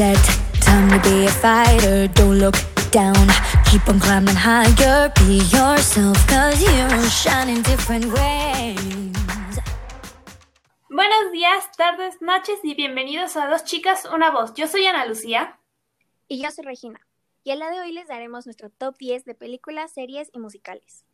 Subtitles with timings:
[0.00, 0.24] set.
[0.64, 2.08] Time to be a fighter.
[2.18, 2.56] Don't look
[2.90, 3.26] down.
[3.68, 5.12] Keep on climbing higher.
[5.16, 6.86] Be yourself, cause you
[7.22, 9.12] shine in different ways.
[10.88, 14.54] Buenos días, tardes, noches y bienvenidos a Dos Chicas, Una Voz.
[14.54, 15.58] Yo soy Ana Lucía.
[16.28, 17.00] Y yo soy Regina.
[17.44, 21.04] Y el día de hoy les daremos nuestro top 10 de películas, series y musicales.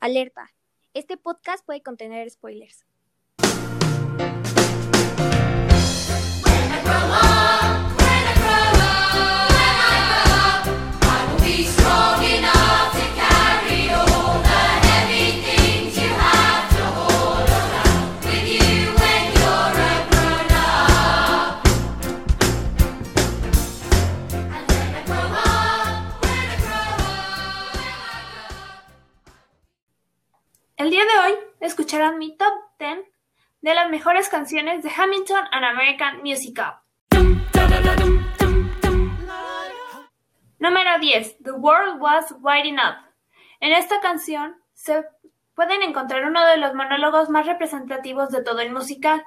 [0.00, 0.50] Alerta,
[0.92, 2.84] este podcast puede contener spoilers.
[6.74, 7.23] El
[31.94, 33.04] escucharán mi top 10
[33.62, 36.80] de las mejores canciones de Hamilton An American Musical.
[40.58, 41.38] Número 10.
[41.44, 42.96] The World Was Winding Up.
[43.60, 45.04] En esta canción se
[45.54, 49.22] pueden encontrar uno de los monólogos más representativos de todo el musical.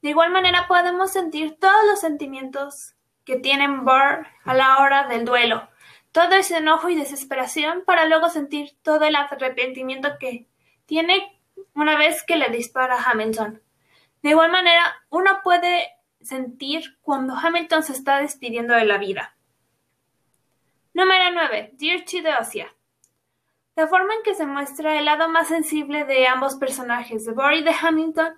[0.00, 2.94] De igual manera podemos sentir todos los sentimientos
[3.26, 5.68] que tienen Burr a la hora del duelo,
[6.12, 10.46] todo ese enojo y desesperación para luego sentir todo el arrepentimiento que
[10.86, 11.39] tiene
[11.74, 13.62] una vez que le dispara a Hamilton.
[14.22, 19.34] De igual manera, uno puede sentir cuando Hamilton se está despidiendo de la vida.
[20.92, 21.70] Número 9.
[21.74, 22.74] Dear Theodosia.
[23.76, 27.62] La forma en que se muestra el lado más sensible de ambos personajes, de y
[27.62, 28.34] de Hamilton,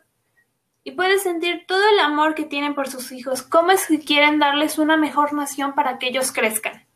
[0.85, 4.39] y puedes sentir todo el amor que tienen por sus hijos, cómo es que quieren
[4.39, 6.87] darles una mejor nación para que ellos crezcan.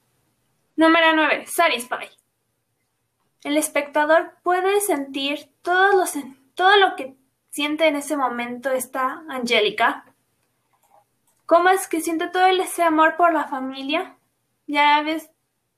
[0.77, 1.46] Número 9.
[1.46, 2.11] Satisfy.
[3.47, 7.14] El espectador puede sentir todo lo, que
[7.50, 10.05] siente en ese momento esta Angélica.
[11.46, 14.17] ¿Cómo es que siente todo ese amor por la familia?
[14.67, 15.30] Ya ves,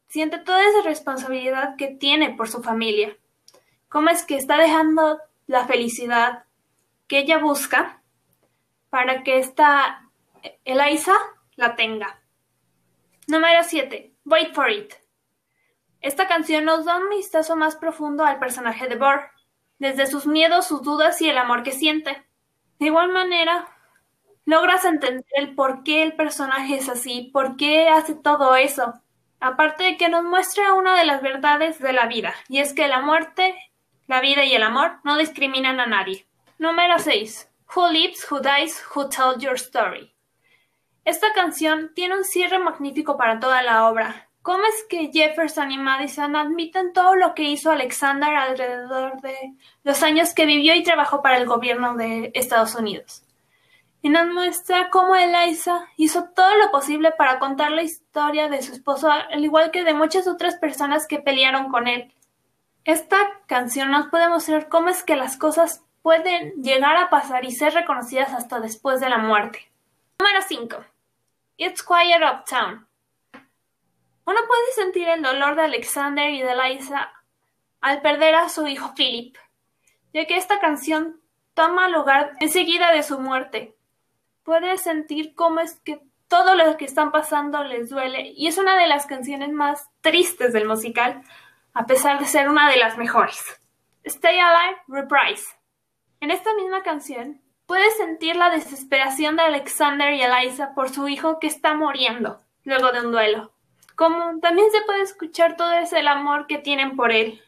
[0.06, 3.14] siente toda esa responsabilidad que tiene por su familia.
[3.90, 6.44] ¿Cómo es que está dejando la felicidad
[7.06, 8.00] que ella busca
[8.88, 10.08] para que esta
[10.64, 11.12] Eliza
[11.56, 12.18] la tenga?
[13.26, 14.14] Número 7.
[14.24, 14.94] Wait for it.
[16.00, 19.30] Esta canción nos da un vistazo más profundo al personaje de Burr,
[19.78, 22.24] desde sus miedos, sus dudas y el amor que siente.
[22.78, 23.68] De igual manera,
[24.44, 28.94] logras entender el por qué el personaje es así, por qué hace todo eso.
[29.40, 32.88] Aparte de que nos muestra una de las verdades de la vida, y es que
[32.88, 33.54] la muerte,
[34.06, 36.26] la vida y el amor no discriminan a nadie.
[36.58, 37.50] Número 6.
[37.74, 40.14] Who Lives, Who Dies, Who Tells Your Story.
[41.04, 45.76] Esta canción tiene un cierre magnífico para toda la obra, ¿Cómo es que Jefferson y
[45.76, 49.36] Madison admiten todo lo que hizo Alexander alrededor de
[49.82, 53.26] los años que vivió y trabajó para el gobierno de Estados Unidos?
[54.00, 58.72] Y nos muestra cómo Eliza hizo todo lo posible para contar la historia de su
[58.72, 62.14] esposo, al igual que de muchas otras personas que pelearon con él.
[62.84, 67.50] Esta canción nos puede mostrar cómo es que las cosas pueden llegar a pasar y
[67.50, 69.70] ser reconocidas hasta después de la muerte.
[70.18, 70.76] Número 5.
[71.58, 72.87] It's Quiet Uptown.
[74.28, 77.10] Uno puede sentir el dolor de Alexander y de Liza
[77.80, 79.34] al perder a su hijo Philip,
[80.12, 81.18] ya que esta canción
[81.54, 83.74] toma lugar enseguida de su muerte.
[84.42, 88.76] Puede sentir cómo es que todo lo que están pasando les duele y es una
[88.76, 91.22] de las canciones más tristes del musical,
[91.72, 93.42] a pesar de ser una de las mejores.
[94.04, 95.56] Stay Alive Reprise.
[96.20, 101.38] En esta misma canción, puedes sentir la desesperación de Alexander y Eliza por su hijo
[101.38, 103.54] que está muriendo luego de un duelo
[103.98, 107.42] como también se puede escuchar todo ese amor que tienen por él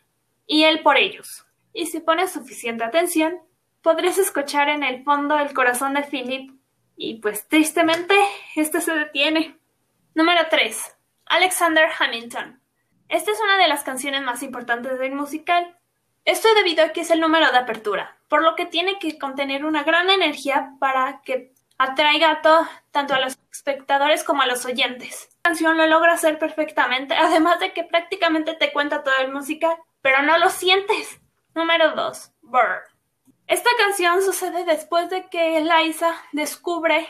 [0.48, 1.46] y él por ellos.
[1.72, 3.38] Y si pones suficiente atención,
[3.82, 6.50] podrás escuchar en el fondo el corazón de Philip
[6.96, 8.16] y pues tristemente
[8.56, 9.60] este se detiene.
[10.16, 10.96] Número 3.
[11.26, 12.60] Alexander Hamilton.
[13.08, 15.78] Esta es una de las canciones más importantes del musical.
[16.24, 19.64] Esto debido a que es el número de apertura, por lo que tiene que contener
[19.64, 24.66] una gran energía para que atraiga a todo, tanto a los espectadores como a los
[24.66, 25.30] oyentes.
[25.44, 29.76] La canción lo logra hacer perfectamente, además de que prácticamente te cuenta todo el musical,
[30.02, 31.18] pero no lo sientes.
[31.54, 32.32] Número 2.
[32.42, 32.82] Burr.
[33.46, 37.08] Esta canción sucede después de que Eliza descubre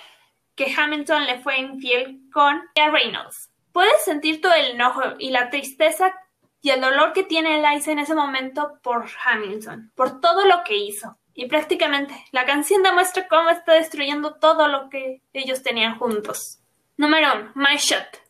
[0.55, 3.51] que Hamilton le fue infiel con Reynolds.
[3.73, 6.15] Puedes sentir todo el enojo y la tristeza
[6.63, 10.77] y el dolor que tiene Eliza en ese momento por Hamilton, por todo lo que
[10.77, 11.19] hizo.
[11.35, 16.61] Y prácticamente la canción demuestra cómo está destruyendo todo lo que ellos tenían juntos.
[16.97, 17.53] Número 1.
[17.55, 18.21] My Shot.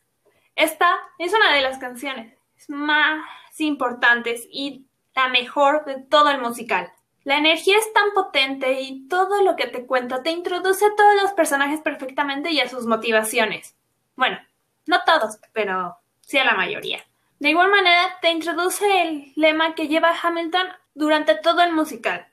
[0.55, 2.37] Esta es una de las canciones
[2.69, 3.25] más
[3.58, 6.93] importantes y la mejor de todo el musical.
[7.25, 11.23] La energía es tan potente y todo lo que te cuenta te introduce a todos
[11.23, 13.76] los personajes perfectamente y a sus motivaciones.
[14.17, 14.38] Bueno,
[14.87, 17.05] no todos, pero sí a la mayoría.
[17.38, 22.30] De igual manera, te introduce el lema que lleva Hamilton durante todo el musical.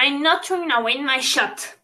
[0.00, 1.74] I'm not throwing away my shot.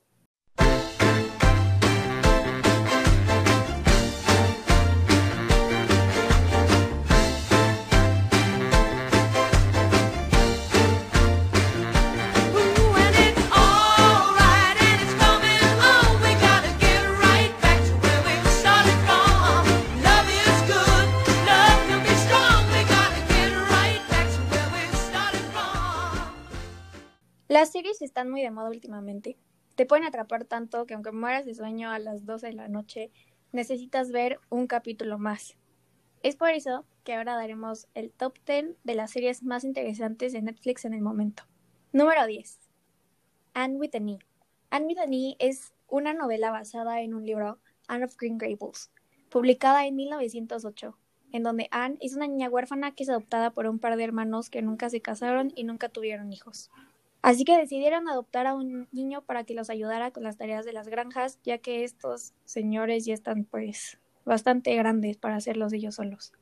[27.74, 29.36] Series están muy de moda últimamente.
[29.74, 33.10] Te pueden atrapar tanto que aunque mueras de sueño a las 12 de la noche,
[33.50, 35.56] necesitas ver un capítulo más.
[36.22, 40.42] Es por eso que ahora daremos el top 10 de las series más interesantes de
[40.42, 41.42] Netflix en el momento.
[41.92, 42.60] Número 10.
[43.54, 44.18] Anne with an E.
[44.70, 48.92] Anne with an E es una novela basada en un libro, Anne of Green Gables,
[49.30, 50.96] publicada en 1908,
[51.32, 54.48] en donde Anne es una niña huérfana que es adoptada por un par de hermanos
[54.48, 56.70] que nunca se casaron y nunca tuvieron hijos.
[57.24, 60.74] Así que decidieron adoptar a un niño para que los ayudara con las tareas de
[60.74, 66.34] las granjas, ya que estos señores ya están pues bastante grandes para hacerlos ellos solos.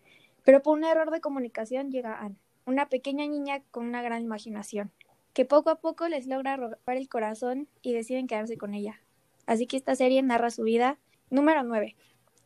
[0.43, 2.34] Pero por un error de comunicación llega Anne,
[2.67, 4.90] una pequeña niña con una gran imaginación,
[5.34, 9.00] que poco a poco les logra robar el corazón y deciden quedarse con ella.
[9.46, 10.99] Así que esta serie narra su vida.
[11.31, 11.94] Número 9.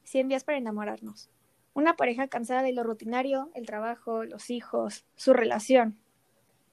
[0.04, 1.30] 100 días para enamorarnos.
[1.72, 5.96] Una pareja cansada de lo rutinario, el trabajo, los hijos, su relación,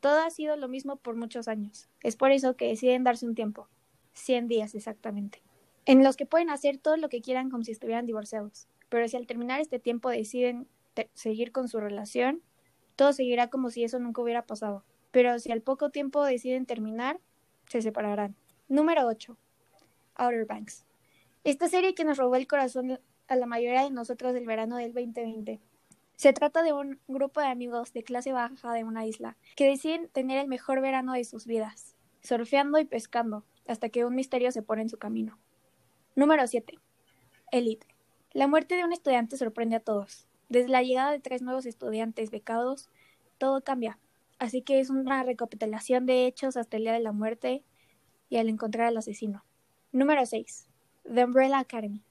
[0.03, 1.87] todo ha sido lo mismo por muchos años.
[2.01, 3.69] Es por eso que deciden darse un tiempo,
[4.11, 5.41] 100 días exactamente,
[5.85, 8.67] en los que pueden hacer todo lo que quieran como si estuvieran divorciados.
[8.89, 10.67] Pero si al terminar este tiempo deciden
[11.13, 12.41] seguir con su relación,
[12.97, 14.83] todo seguirá como si eso nunca hubiera pasado.
[15.11, 17.21] Pero si al poco tiempo deciden terminar,
[17.69, 18.35] se separarán.
[18.67, 19.37] Número 8.
[20.15, 20.85] Outer Banks.
[21.45, 24.91] Esta serie que nos robó el corazón a la mayoría de nosotros del verano del
[24.93, 25.61] 2020
[26.15, 30.07] se trata de un grupo de amigos de clase baja de una isla que deciden
[30.09, 34.61] tener el mejor verano de sus vidas, surfeando y pescando, hasta que un misterio se
[34.61, 35.39] pone en su camino.
[36.15, 36.77] Número 7.
[37.51, 37.87] Elite.
[38.31, 40.27] La muerte de un estudiante sorprende a todos.
[40.49, 42.89] Desde la llegada de tres nuevos estudiantes becados,
[43.37, 43.99] todo cambia.
[44.39, 47.63] Así que es una recapitulación de hechos hasta el día de la muerte
[48.29, 49.45] y al encontrar al asesino.
[49.91, 50.67] Número 6.
[51.03, 52.03] The Umbrella Academy.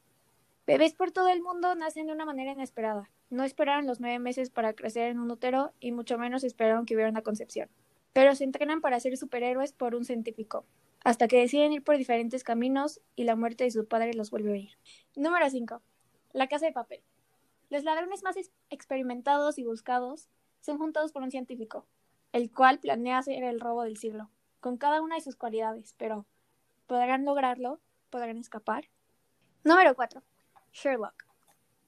[0.66, 3.10] Bebés por todo el mundo nacen de una manera inesperada.
[3.32, 6.94] No esperaron los nueve meses para crecer en un útero y mucho menos esperaron que
[6.94, 7.70] hubiera una concepción.
[8.12, 10.66] Pero se entrenan para ser superhéroes por un científico,
[11.02, 14.52] hasta que deciden ir por diferentes caminos y la muerte de su padre los vuelve
[14.52, 14.72] a ir.
[15.16, 15.80] Número 5.
[16.34, 17.02] La casa de papel.
[17.70, 18.36] Los ladrones más
[18.68, 20.28] experimentados y buscados
[20.60, 21.86] son juntados por un científico,
[22.32, 24.28] el cual planea hacer el robo del siglo,
[24.60, 26.26] con cada una de sus cualidades, pero
[26.86, 27.80] ¿podrán lograrlo?
[28.10, 28.90] ¿Podrán escapar?
[29.64, 30.22] Número 4.
[30.74, 31.31] Sherlock.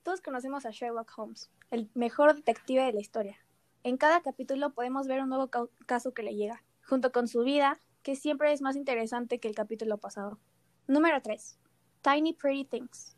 [0.05, 3.39] Todos conocemos a Sherlock Holmes, el mejor detective de la historia.
[3.85, 5.49] En cada capítulo podemos ver un nuevo
[5.87, 9.55] caso que le llega, junto con su vida, que siempre es más interesante que el
[9.55, 10.39] capítulo pasado.
[10.87, 11.59] Número 3.
[12.03, 13.17] Tiny Pretty Things.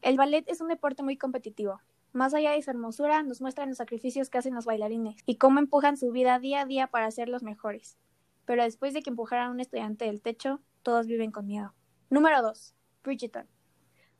[0.00, 1.82] El ballet es un deporte muy competitivo.
[2.14, 5.58] Más allá de su hermosura, nos muestran los sacrificios que hacen los bailarines y cómo
[5.58, 7.98] empujan su vida día a día para ser los mejores.
[8.46, 11.74] Pero después de que empujaran a un estudiante del techo, todos viven con miedo.
[12.08, 12.74] Número 2.
[13.02, 13.53] Bridgerton.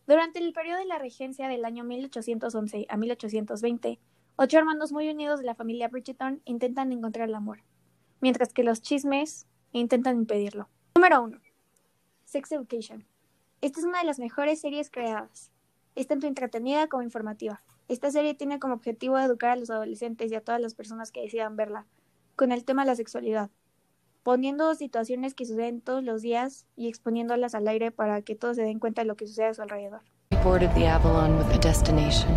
[0.06, 3.98] Durante el periodo de la regencia del año 1811 a 1820,
[4.36, 7.60] ocho hermanos muy unidos de la familia Bridgerton intentan encontrar el amor,
[8.20, 10.68] mientras que los chismes intentan impedirlo.
[10.94, 11.40] Número 1.
[12.26, 13.06] Sex Education.
[13.62, 15.50] Esta es una de las mejores series creadas.
[15.94, 17.62] Es tanto entretenida como informativa.
[17.88, 21.22] Esta serie tiene como objetivo educar a los adolescentes y a todas las personas que
[21.22, 21.86] decidan verla,
[22.36, 23.50] con el tema de la sexualidad,
[24.24, 28.62] poniendo situaciones que suceden todos los días y exponiéndolas al aire para que todos se
[28.62, 30.00] den cuenta de lo que sucede a su alrededor.
[30.42, 32.28] boarded the Avalon with a destination.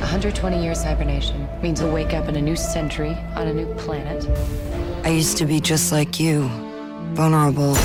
[0.00, 4.26] 120 years hibernation means a wake up in a new century on a new planet.
[5.04, 6.48] I used to be just like you
[7.12, 7.76] vulnerable,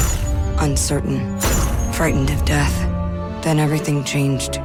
[0.59, 1.19] uncertain,
[1.91, 2.73] frightened of death.
[3.43, 4.59] Then everything changed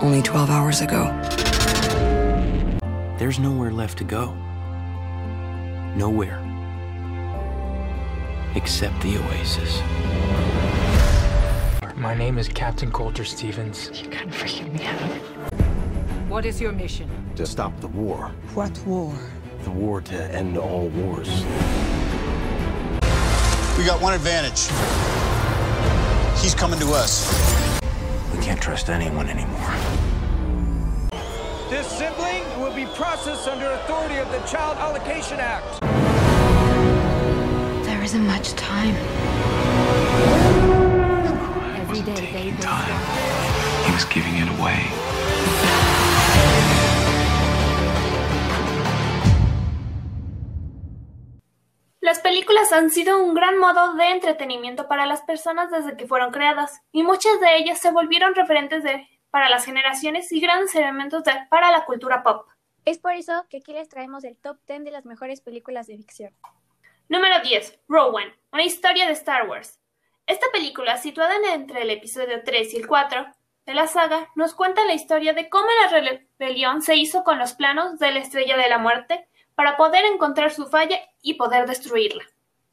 [0.00, 1.04] only 12 hours ago.
[3.18, 4.34] There's nowhere left to go.
[5.96, 6.43] Nowhere
[8.54, 9.80] except the Oasis.
[11.96, 13.90] My name is Captain Coulter Stevens.
[13.94, 15.00] You're kind of freaking me out.
[16.28, 17.08] What is your mission?
[17.36, 18.30] To stop the war.
[18.54, 19.16] What war?
[19.62, 21.28] The war to end all wars.
[23.78, 24.68] We got one advantage.
[26.42, 27.80] He's coming to us.
[28.34, 29.74] We can't trust anyone anymore.
[31.70, 36.03] This sibling will be processed under authority of the Child Allocation Act.
[38.04, 38.94] There isn't much time.
[41.80, 43.00] Every day Time.
[43.86, 44.76] He was giving it away.
[52.02, 56.30] Las películas han sido un gran modo de entretenimiento para las personas desde que fueron
[56.30, 61.24] creadas, y muchas de ellas se volvieron referentes de, para las generaciones y grandes elementos
[61.24, 62.46] de, para la cultura pop.
[62.84, 65.96] Es por eso que aquí les traemos el top 10 de las mejores películas de
[65.96, 66.34] ficción.
[67.08, 67.80] Número 10.
[67.86, 69.78] Rowan, una historia de Star Wars.
[70.26, 73.26] Esta película, situada entre el episodio 3 y el 4
[73.66, 76.00] de la saga, nos cuenta la historia de cómo la
[76.38, 80.50] rebelión se hizo con los planos de la Estrella de la Muerte para poder encontrar
[80.50, 82.24] su falla y poder destruirla.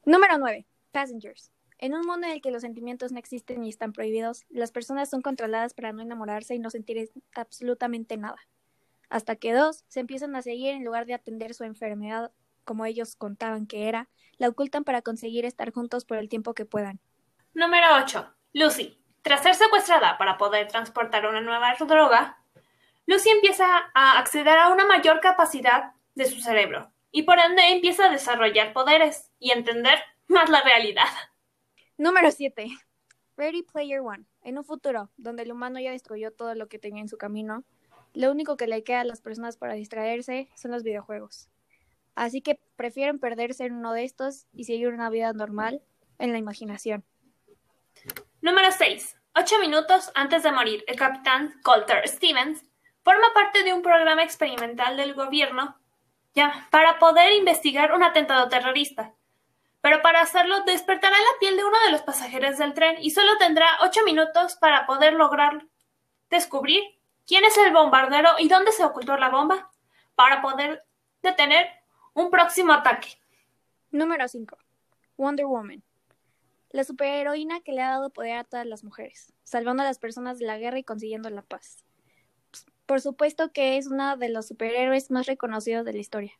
[0.06, 0.66] Número 9.
[0.94, 1.52] Passengers.
[1.78, 5.10] En un mundo en el que los sentimientos no existen y están prohibidos, las personas
[5.10, 8.38] son controladas para no enamorarse y no sentir absolutamente nada.
[9.10, 12.32] Hasta que dos se empiezan a seguir en lugar de atender su enfermedad
[12.63, 16.65] como ellos contaban que era, la ocultan para conseguir estar juntos por el tiempo que
[16.65, 17.00] puedan.
[17.53, 18.34] Número 8.
[18.53, 18.98] Lucy.
[19.22, 22.44] Tras ser secuestrada para poder transportar una nueva droga,
[23.06, 28.06] Lucy empieza a acceder a una mayor capacidad de su cerebro y por ende empieza
[28.06, 31.10] a desarrollar poderes y entender más la realidad.
[31.98, 32.72] Número 7.
[33.38, 34.25] Ready Player One.
[34.44, 37.63] En un futuro donde el humano ya destruyó todo lo que tenía en su camino,
[38.13, 41.50] lo único que le queda a las personas para distraerse son los videojuegos.
[42.15, 45.82] Así que prefieren perderse en uno de estos y seguir una vida normal
[46.20, 47.06] en la imaginación.
[48.41, 49.18] Número 6.
[49.36, 52.63] Ocho minutos antes de morir, el capitán Colter Stevens
[53.03, 55.77] forma parte de un programa experimental del gobierno
[56.34, 59.13] ya, para poder investigar un atentado terrorista.
[59.82, 63.38] Pero para hacerlo despertará la piel de uno de los pasajeros del tren y solo
[63.38, 65.65] tendrá ocho minutos para poder lograr
[66.30, 66.84] descubrir
[67.25, 69.72] quién es el bombardero y dónde se ocultó la bomba
[70.15, 70.84] para poder
[71.22, 71.68] detener
[72.13, 73.18] un próximo ataque.
[73.91, 74.58] Número 5.
[75.18, 75.84] Wonder Woman.
[76.70, 80.39] La superheroína que le ha dado poder a todas las mujeres, salvando a las personas
[80.39, 81.84] de la guerra y consiguiendo la paz.
[82.86, 86.34] Por supuesto que es uno de los superhéroes más reconocidos de la historia.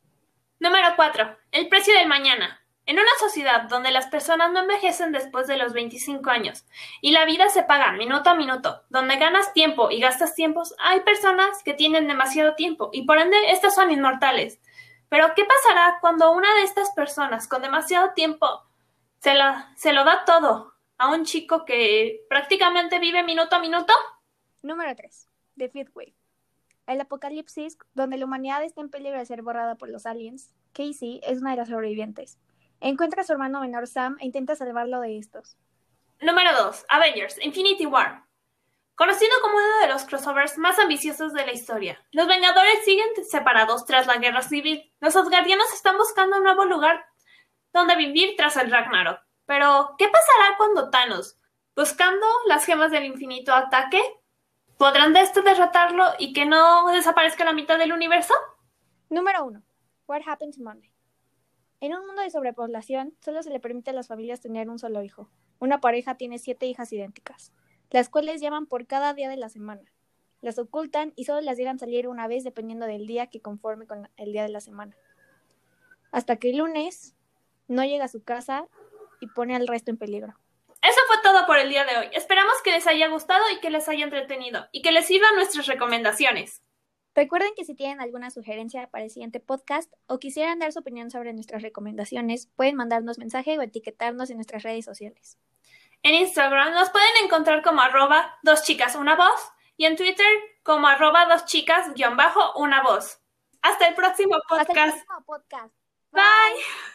[0.58, 1.36] Número 4.
[1.52, 2.62] El precio del mañana.
[2.84, 6.64] En una sociedad donde las personas no envejecen después de los 25 años
[7.00, 11.00] y la vida se paga minuto a minuto, donde ganas tiempo y gastas tiempos, hay
[11.00, 14.60] personas que tienen demasiado tiempo y por ende estas son inmortales.
[15.12, 18.46] Pero ¿qué pasará cuando una de estas personas con demasiado tiempo
[19.18, 19.34] se,
[19.76, 23.92] se lo da todo a un chico que prácticamente vive minuto a minuto?
[24.62, 25.28] Número 3.
[25.58, 26.14] The Fifth Wave.
[26.86, 31.20] El apocalipsis, donde la humanidad está en peligro de ser borrada por los aliens, Casey
[31.24, 32.38] es una de las sobrevivientes.
[32.80, 35.58] Encuentra a su hermano menor Sam e intenta salvarlo de estos.
[36.22, 36.86] Número 2.
[36.88, 38.21] Avengers Infinity War.
[38.94, 43.86] Conocido como uno de los crossovers más ambiciosos de la historia, los Vengadores siguen separados
[43.86, 44.92] tras la Guerra Civil.
[45.00, 47.06] Los Asgardianos están buscando un nuevo lugar
[47.72, 49.20] donde vivir tras el Ragnarok.
[49.46, 51.38] Pero, ¿qué pasará cuando Thanos,
[51.74, 54.00] buscando las gemas del infinito, ataque?
[54.76, 58.34] ¿Podrán de esto derrotarlo y que no desaparezca la mitad del universo?
[59.08, 59.62] Número 1.
[60.06, 60.92] What Happened to Monday?
[61.80, 65.02] En un mundo de sobrepoblación, solo se le permite a las familias tener un solo
[65.02, 65.28] hijo.
[65.58, 67.52] Una pareja tiene siete hijas idénticas,
[67.92, 69.82] las cuales llaman por cada día de la semana.
[70.40, 74.08] Las ocultan y solo las dejan salir una vez dependiendo del día que conforme con
[74.16, 74.96] el día de la semana.
[76.10, 77.14] Hasta que el lunes
[77.68, 78.66] no llega a su casa
[79.20, 80.34] y pone al resto en peligro.
[80.82, 82.06] Eso fue todo por el día de hoy.
[82.12, 85.66] Esperamos que les haya gustado y que les haya entretenido y que les sirvan nuestras
[85.66, 86.62] recomendaciones.
[87.14, 91.10] Recuerden que si tienen alguna sugerencia para el siguiente podcast o quisieran dar su opinión
[91.10, 95.38] sobre nuestras recomendaciones, pueden mandarnos mensaje o etiquetarnos en nuestras redes sociales.
[96.02, 100.26] En Instagram nos pueden encontrar como arroba dos chicas una voz y en Twitter
[100.62, 103.20] como arroba dos chicas guion bajo una voz.
[103.62, 104.68] Hasta el próximo podcast.
[104.68, 105.74] Hasta el próximo podcast.
[106.10, 106.91] Bye.